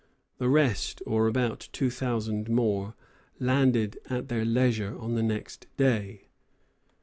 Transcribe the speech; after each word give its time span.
]The 0.39 0.49
rest, 0.49 1.03
or 1.05 1.27
about 1.27 1.69
two 1.71 1.91
thousand 1.91 2.49
more, 2.49 2.95
landed 3.37 3.99
at 4.09 4.29
their 4.29 4.43
leisure 4.45 4.97
on 4.97 5.13
the 5.13 5.21
next 5.21 5.67
day. 5.77 6.25